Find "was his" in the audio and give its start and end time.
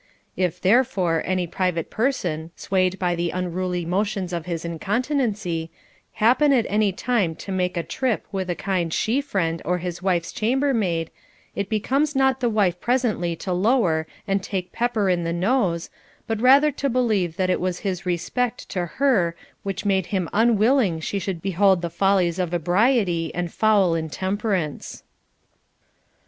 17.61-18.03